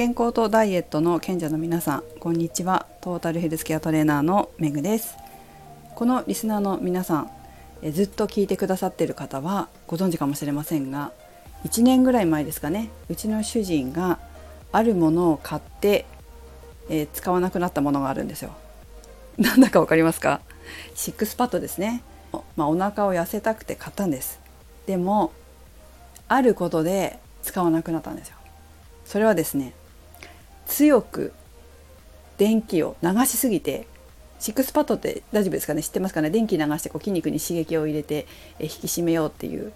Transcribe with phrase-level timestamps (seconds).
[0.00, 2.86] 健康とダイエットの賢者の皆さんこんにちは。
[3.02, 5.18] トータルヘルスケアトレーナーのめぐです。
[5.94, 7.30] このリスナーの皆さん
[7.82, 11.12] えずっと聞いてくださってる方はご存知かもしれませんが
[11.64, 14.18] 1年ぐらい前ですかねうちの主人が
[14.72, 16.06] あるものを買って、
[16.88, 18.52] え、使わなくなったものがあるんですよ。
[19.36, 20.40] なんだかわかりますか？
[20.94, 22.02] シックスパッドですね。
[22.56, 24.40] まあ、お腹を痩せたくて買ったんです。
[24.86, 25.32] でも
[26.26, 28.36] あることで使わなくなったんですよ。
[29.04, 29.74] それはですね
[30.70, 31.32] 強く
[32.38, 33.86] 電気を流しすぎて
[34.38, 35.82] シックスパッドって大丈夫ですかね？
[35.82, 36.30] 知ってますかね？
[36.30, 38.26] 電気流してこう筋肉に刺激を入れて
[38.58, 39.72] 引き締めようっていう。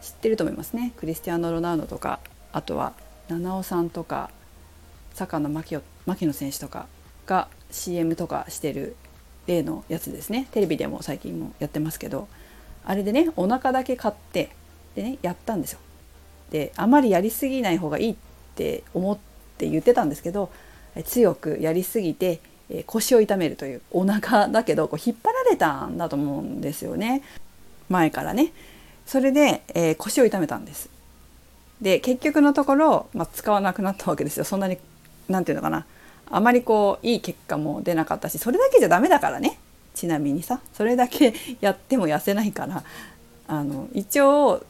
[0.00, 0.92] 知ってると思いますね。
[0.96, 2.20] クリスティアーノ・ロナウドとか
[2.52, 2.92] あとは
[3.28, 4.30] 七尾さんとか
[5.12, 6.86] 坂野牧野選手とか
[7.26, 8.94] が CM とかしてる
[9.48, 10.46] 例のやつですね。
[10.52, 12.28] テレビでも最近もやってますけど
[12.84, 14.50] あれでねお腹だけ買って
[14.94, 15.80] でねやったんですよ。
[16.50, 18.16] であまりやりすぎない方がいいっ
[18.54, 19.18] て思っ
[19.58, 20.50] って言ってたんですけど
[21.04, 22.40] 強くやりすぎて
[22.86, 27.22] 腰を痛めるというお腹だけどこう引っ張られたんだと思うんですよね。
[27.88, 28.52] 前からね。
[29.06, 30.90] それで、えー、腰を痛めたんです。
[31.80, 34.44] で結局のところ、まあ、使わなくなったわけですよ。
[34.44, 34.76] そんなに
[35.28, 35.86] 何て言うのかな。
[36.30, 39.58] あまりこういい結果も出なかったしそれだけじゃダメだからね。
[39.94, 40.60] ちなみにさ。
[40.74, 42.84] それだけ やっても痩せないから。
[43.46, 44.62] あの一応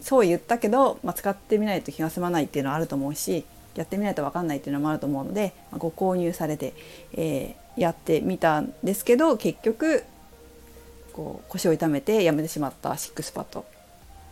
[0.00, 6.74] そう言ったけど、まあ、使ってみないと気が済まないっていうのはあると思うしやってみないと分かんないっていうのもあると思うので、ま、ご購入されて、
[7.12, 10.04] えー、やってみたんですけど結局
[11.12, 13.64] こう腰を痛めてやめてしまったシックスパッド、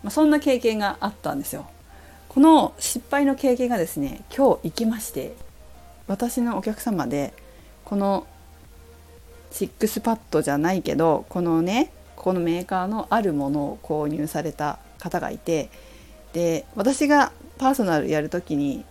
[0.03, 1.67] まあ、そんな経験があったんですよ。
[2.29, 5.35] この失敗の経験がですね今日行きまして
[6.07, 7.35] 私のお客様で
[7.85, 8.27] この
[9.51, 15.69] シックスパッドじゃないけどこのねこのメーカーのあるものを購入された方がいて
[16.33, 18.85] で私がパーソナルやる時に、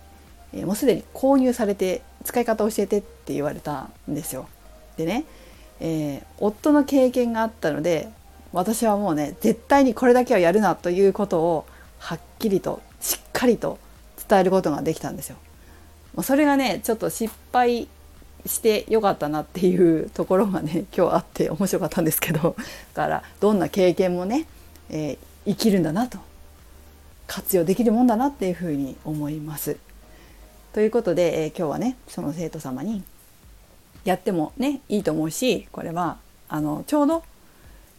[0.52, 4.48] えもうすでに購入されて使い方教えてって言われたんですよ。
[4.96, 5.24] でね、
[5.80, 8.08] えー、夫の経験があったので
[8.52, 11.66] 私はもうね絶対にこれだけはやるなということを
[11.98, 13.78] はっきりとしっかりと
[14.28, 15.36] 伝えることができたんですよ。
[16.22, 17.88] それがねちょっと失敗
[18.46, 22.56] してよかったなっていうところがね 今日あって面白かったんですけど
[22.94, 24.46] だ からどんな経験もね、
[24.90, 26.18] えー、生きるんだなと
[27.26, 29.76] 活用できるもんだなっていうふうに思います。
[30.72, 33.02] ということで、えー、今日はねその生徒様に
[34.04, 36.18] やってもねいいと思うしこれは
[36.48, 37.24] あのちょうど、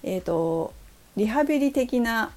[0.04, 0.74] えーと
[1.16, 2.32] リハビリ的な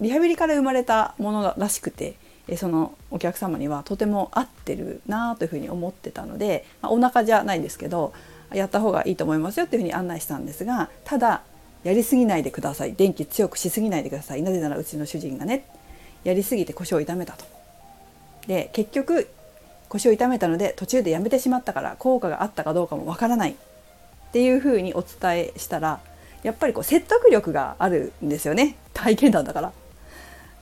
[0.00, 2.16] リハビリから生まれたものらしくて
[2.56, 8.12] そのお客様にはとても合ってるなというふうに思ってたので、まあ、お腹じゃないですけど
[8.54, 11.42] やった方がいいと思いますよっていうふうに案内したんですがただ
[11.82, 15.66] やりすぎないでください電気強くしすぎないでくださいなぜならうちの主人がね
[16.24, 17.44] やりすぎて腰を痛めたと。
[18.46, 19.28] で結局
[19.88, 23.54] 腰を痛めたので途中でやめてしまったから効果があったかどうかもわからないっ
[24.32, 26.00] ていうふうにお伝えしたら
[26.42, 29.72] やっぱりこう説得力があるんですよね体験談だから。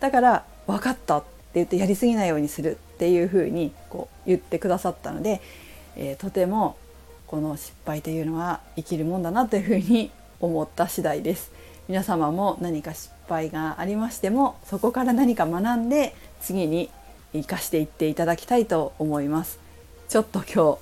[0.01, 5.41] だから分かったって言ってやりすぎないようにするっていうふうにこう言ってくださったので、
[5.97, 6.77] えー、とても
[7.27, 10.11] この失敗というのは生きるもんだなというふうに
[10.41, 11.53] 思った次第です。
[11.89, 16.91] 皆様も何か失敗がありましてもそこから何か学んで次に
[17.43, 19.59] 生かしていっていただきたいと思います。
[20.09, 20.79] ちょっと今日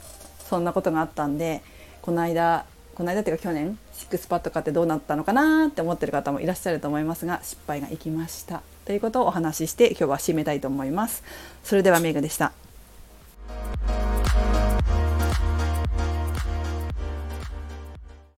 [0.49, 1.63] そんなことがあったんで
[2.03, 8.63] この間この間っていうか去年シックスパッド買ってどうなったのかなって思ってる方もいらっしゃると思いますが失敗がいきました。
[8.85, 11.23] ということをお話しして今日は締めたいと思います。
[11.65, 12.53] それではメイグでした。